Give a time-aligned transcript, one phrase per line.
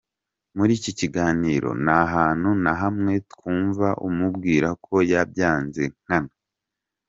[0.57, 6.33] Muri iki kiganiro nta hantu na hamwe twumva umubwira ko yabyanze nkana.